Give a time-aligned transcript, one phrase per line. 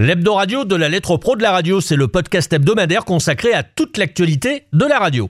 [0.00, 3.64] L'hebdo radio de la lettre pro de la radio, c'est le podcast hebdomadaire consacré à
[3.64, 5.28] toute l'actualité de la radio.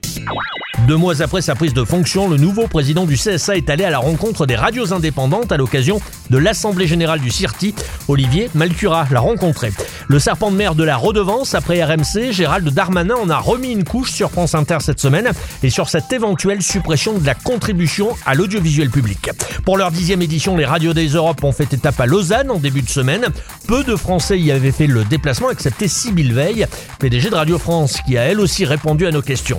[0.87, 3.89] Deux mois après sa prise de fonction, le nouveau président du CSA est allé à
[3.89, 7.75] la rencontre des radios indépendantes à l'occasion de l'Assemblée Générale du CIRTI.
[8.07, 9.71] Olivier Malcura l'a rencontré.
[10.07, 13.83] Le serpent de mer de la redevance après RMC, Gérald Darmanin en a remis une
[13.83, 15.29] couche sur France Inter cette semaine
[15.61, 19.29] et sur cette éventuelle suppression de la contribution à l'audiovisuel public.
[19.65, 22.81] Pour leur dixième édition, les radios des Europes ont fait étape à Lausanne en début
[22.81, 23.27] de semaine.
[23.67, 26.65] Peu de Français y avaient fait le déplacement, excepté Sybille Veil,
[26.99, 29.57] PDG de Radio France, qui a elle aussi répondu à nos questions.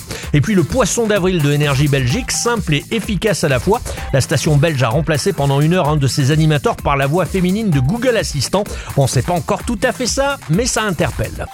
[1.10, 3.80] D'avril de Énergie Belgique, simple et efficace à la fois.
[4.12, 7.26] La station belge a remplacé pendant une heure un de ses animateurs par la voix
[7.26, 8.62] féminine de Google Assistant.
[8.96, 11.46] On sait pas encore tout à fait ça, mais ça interpelle.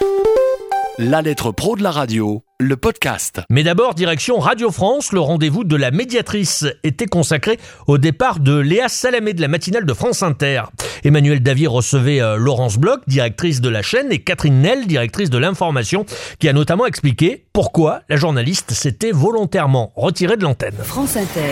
[0.99, 3.41] La lettre pro de la radio, le podcast.
[3.51, 8.57] Mais d'abord, direction Radio France, le rendez-vous de la médiatrice était consacré au départ de
[8.57, 10.63] Léa Salamé de la matinale de France Inter.
[11.03, 15.37] Emmanuel Davy recevait euh, Laurence Bloch, directrice de la chaîne, et Catherine Nel, directrice de
[15.37, 16.05] l'information,
[16.39, 20.75] qui a notamment expliqué pourquoi la journaliste s'était volontairement retirée de l'antenne.
[20.81, 21.51] France Inter,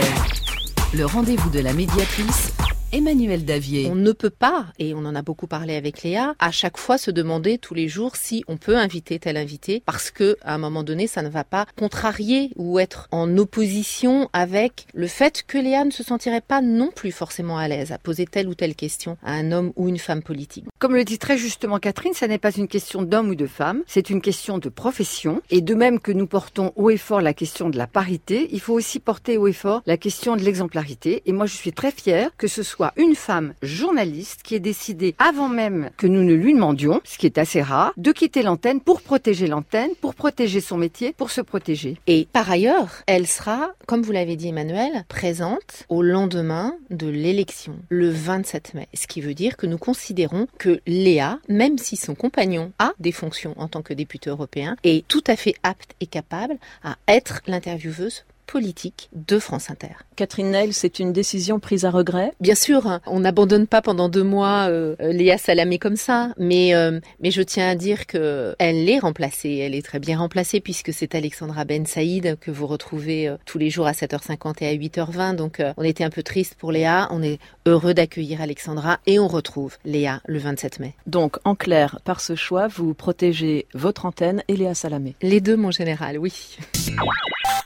[0.95, 2.51] le rendez-vous de la médiatrice
[2.91, 3.87] Emmanuel Davier.
[3.91, 6.97] On ne peut pas, et on en a beaucoup parlé avec Léa, à chaque fois
[6.97, 10.57] se demander tous les jours si on peut inviter tel invité, parce que à un
[10.57, 15.57] moment donné, ça ne va pas contrarier ou être en opposition avec le fait que
[15.57, 18.75] Léa ne se sentirait pas non plus forcément à l'aise à poser telle ou telle
[18.75, 20.65] question à un homme ou une femme politique.
[20.79, 23.83] Comme le dit très justement Catherine, ça n'est pas une question d'homme ou de femme,
[23.87, 25.41] c'est une question de profession.
[25.49, 28.59] Et de même que nous portons haut et fort la question de la parité, il
[28.59, 31.23] faut aussi porter haut et fort la question de l'exemplarité.
[31.25, 35.15] Et moi, je suis très fière que ce soit une femme journaliste qui ait décidé,
[35.19, 38.81] avant même que nous ne lui demandions, ce qui est assez rare, de quitter l'antenne
[38.81, 41.97] pour protéger l'antenne, pour protéger son métier, pour se protéger.
[42.07, 47.75] Et par ailleurs, elle sera, comme vous l'avez dit Emmanuel, présente au lendemain de l'élection,
[47.89, 48.87] le 27 mai.
[48.93, 53.11] Ce qui veut dire que nous considérons que Léa, même si son compagnon a des
[53.11, 57.41] fonctions en tant que député européen, est tout à fait apte et capable à être
[57.47, 59.93] l'intervieweuse politique de France Inter.
[60.15, 62.31] Catherine Neil, c'est une décision prise à regret?
[62.39, 66.99] Bien sûr, on n'abandonne pas pendant deux mois euh, Léa Salamé comme ça, mais, euh,
[67.19, 70.93] mais je tiens à dire que elle est remplacée, elle est très bien remplacée puisque
[70.93, 74.73] c'est Alexandra Ben Saïd que vous retrouvez euh, tous les jours à 7h50 et à
[74.73, 79.19] 8h20, donc on était un peu triste pour Léa, on est heureux d'accueillir Alexandra et
[79.19, 80.93] on retrouve Léa le 27 mai.
[81.07, 85.57] Donc en clair, par ce choix, vous protégez votre antenne et Léa Salamé Les deux,
[85.57, 86.57] mon général, oui.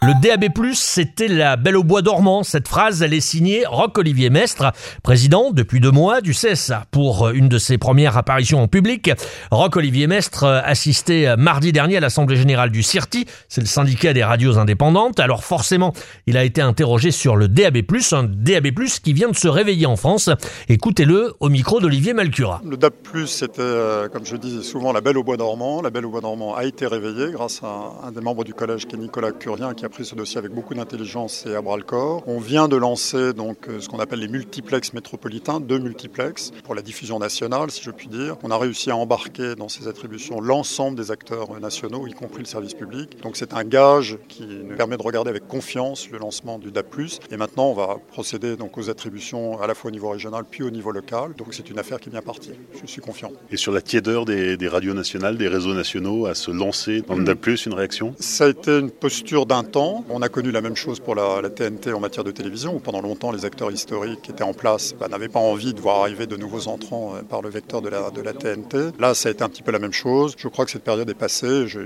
[0.01, 2.44] Le DAB+, c'était la belle au bois dormant.
[2.44, 4.72] Cette phrase, elle est signée Roch-Olivier Mestre,
[5.03, 6.85] président depuis deux mois du CSA.
[6.91, 9.12] Pour une de ses premières apparitions en public,
[9.52, 14.58] Roch-Olivier Mestre assistait mardi dernier à l'Assemblée Générale du CIRTI, c'est le syndicat des radios
[14.58, 15.19] indépendantes.
[15.19, 15.94] Alors forcément,
[16.28, 17.78] il a été interrogé sur le DAB+,
[18.12, 18.68] un DAB+,
[19.03, 20.29] qui vient de se réveiller en France.
[20.68, 22.62] Écoutez-le au micro d'Olivier Malcura.
[22.66, 22.94] Le DAB+,
[23.25, 25.81] c'était, euh, comme je dis souvent, la belle au bois dormant.
[25.81, 28.85] La belle au bois dormant a été réveillée grâce à un des membres du collège
[28.85, 31.78] qui est Nicolas Curien, qui a pris ce dossier avec beaucoup d'intelligence et à bras
[31.78, 32.22] le corps.
[32.28, 36.75] On vient de lancer donc euh, ce qu'on appelle les multiplex métropolitains, deux multiplex pour
[36.75, 38.36] la diffusion nationale, si je puis dire.
[38.44, 42.46] On a réussi à embarquer dans ces attributions l'ensemble des acteurs nationaux, y compris le
[42.46, 43.22] service public.
[43.22, 46.88] Donc c'est un gage qui nous permet de regarder avec confiance le lancement du DAP+.
[47.31, 50.64] Et maintenant, on va procéder donc aux attributions à la fois au niveau régional puis
[50.64, 51.36] au niveau local.
[51.38, 52.52] Donc c'est une affaire qui est bien partie.
[52.81, 53.31] Je suis confiant.
[53.50, 57.16] Et sur la tiédeur des, des radios nationales, des réseaux nationaux à se lancer dans
[57.16, 58.14] le DAP+, une réaction?
[58.20, 61.41] Ça a été une posture d'un temps on a connu la même chose pour la,
[61.49, 64.93] TNT en matière de télévision, où pendant longtemps les acteurs historiques qui étaient en place
[64.99, 67.89] bah, n'avaient pas envie de voir arriver de nouveaux entrants euh, par le vecteur de
[67.89, 68.91] la, TNT.
[68.99, 70.35] Là, ça a été un petit peu la même chose.
[70.37, 71.67] Je crois que cette période est passée.
[71.67, 71.79] J'ai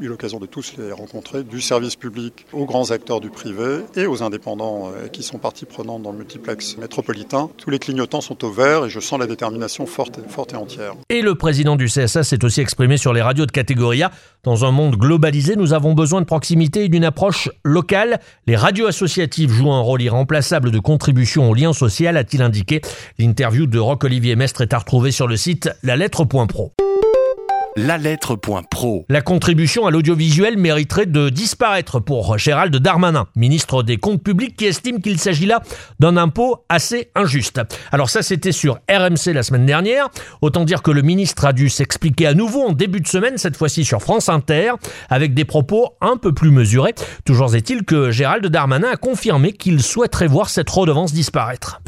[0.00, 4.06] eu l'occasion de tous les rencontrer, du service public aux grands acteurs du privé et
[4.06, 7.50] aux indépendants euh, qui sont partie prenante dans le multiplex métropolitain.
[7.56, 10.94] Tous les clignotants sont au vert et je sens la détermination forte, forte et entière.
[11.08, 14.02] Et le président du CSA s'est aussi exprimé sur les radios de catégorie.
[14.44, 17.81] Dans un monde globalisé, nous avons besoin de proximité et d'une approche locale.
[18.46, 22.80] Les radios associatives jouent un rôle irremplaçable de contribution au lien social, a-t-il indiqué.
[23.18, 26.72] L'interview de Roch-Olivier Mestre est à retrouver sur le site lalettre.pro
[27.76, 29.06] la lettre.pro.
[29.08, 34.66] La contribution à l'audiovisuel mériterait de disparaître pour Gérald Darmanin, ministre des Comptes publics, qui
[34.66, 35.62] estime qu'il s'agit là
[36.00, 37.60] d'un impôt assez injuste.
[37.90, 40.08] Alors ça, c'était sur RMC la semaine dernière.
[40.40, 43.56] Autant dire que le ministre a dû s'expliquer à nouveau en début de semaine, cette
[43.56, 44.72] fois-ci sur France Inter,
[45.08, 46.94] avec des propos un peu plus mesurés.
[47.24, 51.80] Toujours est-il que Gérald Darmanin a confirmé qu'il souhaiterait voir cette redevance disparaître.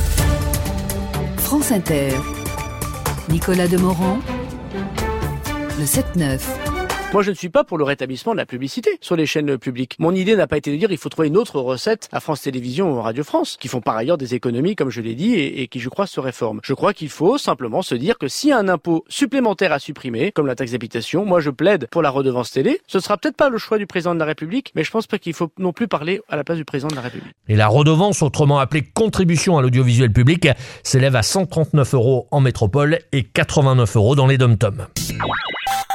[1.37, 2.15] France Inter.
[3.29, 4.19] Nicolas Demorand
[5.79, 6.41] le 7-9.
[7.13, 9.95] Moi, je ne suis pas pour le rétablissement de la publicité sur les chaînes publiques.
[10.01, 12.43] Mon idée n'a pas été de dire il faut trouver une autre recette à France
[12.43, 15.63] Télévisions ou Radio France, qui font par ailleurs des économies, comme je l'ai dit, et,
[15.63, 16.61] et qui, je crois, se réforment.
[16.65, 19.79] Je crois qu'il faut simplement se dire que s'il y a un impôt supplémentaire à
[19.79, 22.81] supprimer, comme la taxe d'habitation, moi je plaide pour la redevance télé.
[22.89, 25.19] Ce sera peut-être pas le choix du président de la République, mais je pense pas
[25.19, 27.33] qu'il faut non plus parler à la place du président de la République.
[27.49, 30.49] Et la redevance, autrement appelée contribution à l'audiovisuel public,
[30.83, 34.89] s'élève à 139 euros en métropole et 89 euros dans les dom-toms.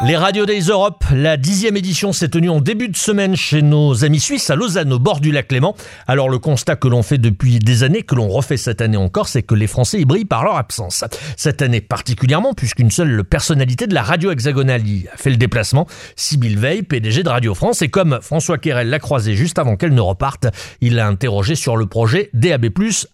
[0.05, 4.05] Les Radio Days Europe, la dixième édition s'est tenue en début de semaine chez nos
[4.05, 5.75] amis suisses à Lausanne, au bord du lac Léman.
[6.07, 9.27] Alors le constat que l'on fait depuis des années, que l'on refait cette année encore,
[9.27, 11.03] c'est que les Français y brillent par leur absence.
[11.35, 15.85] Cette année particulièrement, puisqu'une seule personnalité de la radio hexagonale y a fait le déplacement,
[16.15, 19.93] Sybille Veil, PDG de Radio France, et comme François Querel l'a croisé juste avant qu'elle
[19.93, 20.47] ne reparte,
[20.79, 22.67] il l'a interrogé sur le projet DAB+,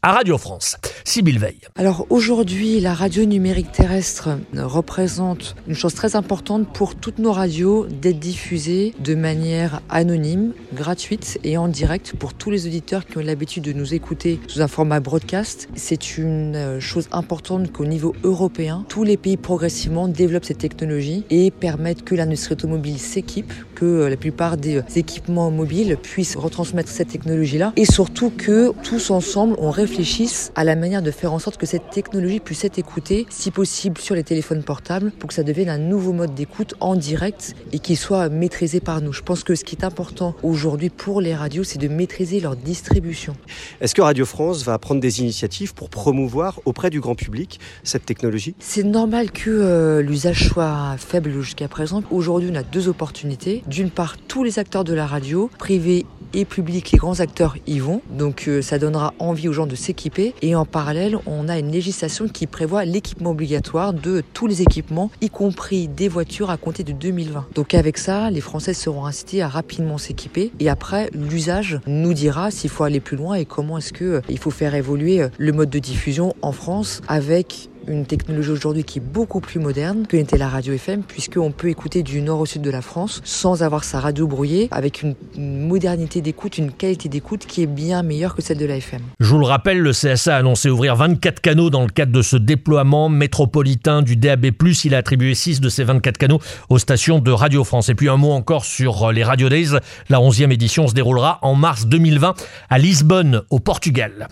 [0.03, 0.77] à Radio France.
[1.03, 1.57] Sybille Veil.
[1.77, 7.87] Alors aujourd'hui, la radio numérique terrestre représente une chose très importante pour toutes nos radios
[7.87, 13.21] d'être diffusées de manière anonyme, gratuite et en direct pour tous les auditeurs qui ont
[13.21, 15.67] l'habitude de nous écouter sous un format broadcast.
[15.73, 21.23] C'est une euh, chose importante qu'au niveau européen, tous les pays progressivement développent cette technologie
[21.31, 26.35] et permettent que l'industrie automobile s'équipe, que euh, la plupart des euh, équipements mobiles puissent
[26.35, 31.33] retransmettre cette technologie-là et surtout que tous ensemble on réfléchisse à la manière de faire
[31.33, 35.27] en sorte que cette technologie puisse être écoutée, si possible sur les téléphones portables, pour
[35.27, 39.13] que ça devienne un nouveau mode d'écoute en direct et qu'il soit maîtrisé par nous.
[39.13, 42.55] Je pense que ce qui est important aujourd'hui pour les radios, c'est de maîtriser leur
[42.55, 43.35] distribution.
[43.81, 48.05] Est-ce que Radio France va prendre des initiatives pour promouvoir auprès du grand public cette
[48.05, 48.55] technologie?
[48.59, 52.03] C'est normal que euh, l'usage soit faible jusqu'à présent.
[52.11, 53.63] Aujourd'hui, on a deux opportunités.
[53.67, 57.79] D'une part, tous les acteurs de la radio, privés et publics, les grands acteurs y
[57.79, 58.01] vont.
[58.09, 60.33] Donc euh, ça donnera envie aux gens de s'équiper.
[60.41, 65.09] Et en parallèle, on a une législation qui prévoit l'équipement obligatoire de tous les équipements,
[65.21, 67.47] y compris des voitures à compter de 2020.
[67.55, 70.51] Donc avec ça, les Français seront incités à rapidement s'équiper.
[70.59, 74.21] Et après, l'usage nous dira s'il faut aller plus loin et comment est-ce que euh,
[74.29, 78.83] il faut faire évoluer euh, le mode de diffusion en France avec une technologie aujourd'hui
[78.83, 82.39] qui est beaucoup plus moderne que n'était la radio FM, puisqu'on peut écouter du nord
[82.39, 86.71] au sud de la France sans avoir sa radio brouillée, avec une modernité d'écoute, une
[86.71, 89.01] qualité d'écoute qui est bien meilleure que celle de la FM.
[89.19, 92.21] Je vous le rappelle, le CSA a annoncé ouvrir 24 canaux dans le cadre de
[92.21, 94.47] ce déploiement métropolitain du DAB+.
[94.83, 96.39] Il a attribué 6 de ces 24 canaux
[96.69, 97.89] aux stations de Radio France.
[97.89, 99.69] Et puis un mot encore sur les Radio Days.
[100.09, 102.35] La 11e édition se déroulera en mars 2020
[102.69, 104.27] à Lisbonne, au Portugal.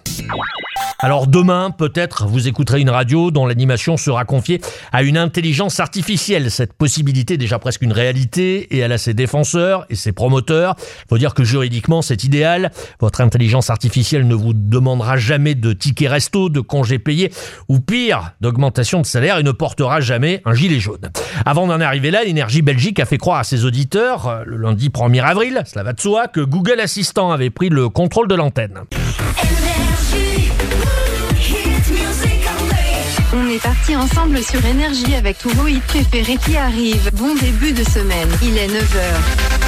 [1.00, 4.62] Alors demain, peut-être, vous écouterez une radio dont l'animation sera confiée
[4.94, 6.50] à une intelligence artificielle.
[6.50, 10.76] Cette possibilité déjà presque une réalité et elle a ses défenseurs et ses promoteurs.
[11.10, 12.72] Faut dire que juridiquement, c'est idéal.
[13.02, 17.32] Votre intelligence artificielle ne vous demandera jamais de tickets resto, de congés payés
[17.68, 21.12] ou pire, d'augmentation de salaire et ne portera jamais un gilet jaune.
[21.46, 24.88] Avant d'en arriver là, l'énergie Belgique a fait croire à ses auditeurs, euh, le lundi
[24.88, 28.84] 1er avril, cela va de soi, que Google Assistant avait pris le contrôle de l'antenne.
[33.36, 37.10] On est parti ensemble sur Énergie avec tous vos hits préférés qui arrivent.
[37.14, 39.64] Bon début de semaine, il est 9h.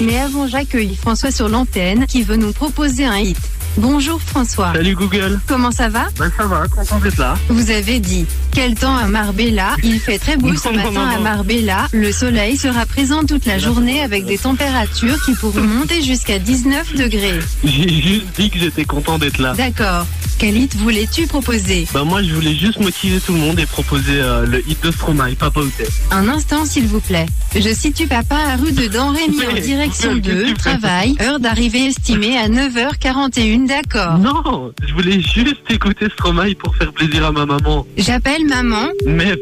[0.00, 3.38] Mais avant, j'accueille François sur l'antenne qui veut nous proposer un hit.
[3.78, 4.72] Bonjour François.
[4.72, 5.38] Salut Google.
[5.46, 6.06] Comment ça va?
[6.18, 7.34] Ben ça va, content d'être là.
[7.48, 9.76] Vous avez dit quel temps à Marbella?
[9.82, 11.18] Il fait très beau ce Non, matin non, à.
[11.20, 11.86] Marbella.
[11.92, 16.94] Le soleil sera présent toute la journée avec des températures qui pourront monter jusqu'à 19
[16.94, 17.38] degrés.
[17.64, 19.52] J'ai juste dit que j'étais content d'être là.
[19.54, 20.06] D'accord.
[20.38, 21.86] Quel hit voulais-tu proposer?
[21.92, 24.90] Ben moi je voulais juste motiver tout le monde et proposer euh, le hit de
[24.90, 25.84] Stromae, Papa Outé.
[26.10, 27.26] Un instant, s'il vous plaît.
[27.58, 31.16] Je situe papa à rue de Denrémy en direction de travail.
[31.22, 34.18] Heure d'arrivée estimée à 9h41, d'accord.
[34.18, 37.86] Non, je voulais juste écouter Stromae pour faire plaisir à ma maman.
[37.96, 38.88] J'appelle maman.
[39.06, 39.36] Mais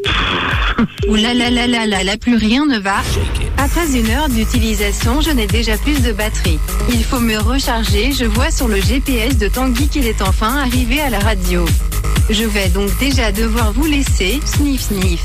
[1.09, 3.03] Ouh là là là là là là, plus rien ne va.
[3.59, 6.61] Après une heure d'utilisation, je n'ai déjà plus de batterie.
[6.91, 8.13] Il faut me recharger.
[8.13, 11.65] Je vois sur le GPS de Tanguy qu'il est enfin arrivé à la radio.
[12.31, 14.39] Je vais donc déjà devoir vous laisser.
[14.45, 15.25] Sniff sniff.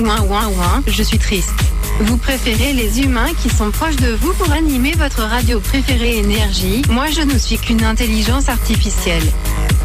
[0.00, 1.54] Ouin ouin ouin, je suis triste.
[2.00, 6.82] Vous préférez les humains qui sont proches de vous pour animer votre radio préférée énergie?
[6.90, 9.22] Moi, je ne suis qu'une intelligence artificielle.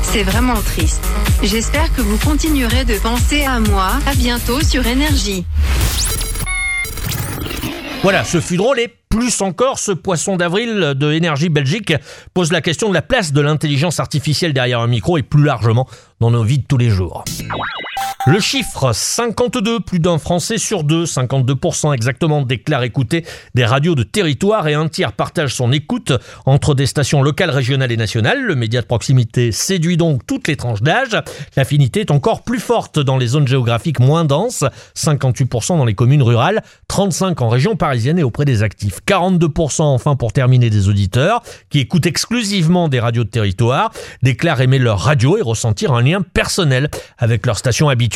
[0.02, 1.04] C'est vraiment triste.
[1.44, 3.92] J'espère que vous continuerez de penser à moi.
[4.08, 5.46] À bientôt sur Énergie.
[8.02, 11.94] Voilà, ce fut drôle et plus encore, ce poisson d'avril de Énergie Belgique
[12.34, 15.88] pose la question de la place de l'intelligence artificielle derrière un micro et plus largement
[16.20, 17.24] dans nos vies de tous les jours.
[18.26, 23.24] Le chiffre 52, plus d'un Français sur deux, 52% exactement, déclare écouter
[23.56, 26.12] des radios de territoire et un tiers partage son écoute
[26.46, 28.42] entre des stations locales, régionales et nationales.
[28.42, 31.18] Le média de proximité séduit donc toutes les tranches d'âge.
[31.56, 34.66] L'affinité est encore plus forte dans les zones géographiques moins denses,
[34.98, 39.00] 58% dans les communes rurales, 35% en région parisienne et auprès des actifs.
[39.08, 44.78] 42% enfin pour terminer des auditeurs qui écoutent exclusivement des radios de territoire, déclarent aimer
[44.78, 48.09] leur radio et ressentir un lien personnel avec leur station habituelle.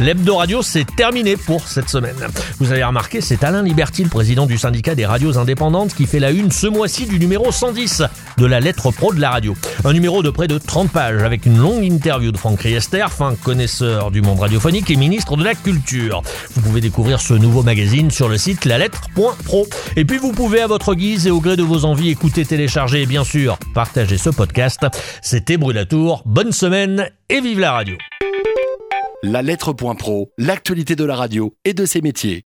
[0.00, 2.16] L'hebdo radio, c'est terminé pour cette semaine.
[2.58, 6.18] Vous avez remarqué, c'est Alain Liberty, le président du syndicat des radios indépendantes, qui fait
[6.18, 8.02] la une ce mois-ci du numéro 110
[8.38, 9.54] de la lettre pro de la radio.
[9.84, 13.34] Un numéro de près de 30 pages avec une longue interview de Franck Riester, fin
[13.36, 16.22] connaisseur du monde radiophonique et ministre de la Culture.
[16.54, 19.68] Vous pouvez découvrir ce nouveau magazine sur le site lalettre.pro.
[19.96, 23.02] Et puis vous pouvez à votre guise et au gré de vos envies écouter, télécharger
[23.02, 24.86] et bien sûr partager ce podcast.
[25.20, 26.22] C'était Brulatour.
[26.26, 27.96] Bonne semaine et vive la radio.
[29.24, 32.42] La lettre.pro, l'actualité de la radio et de ses métiers.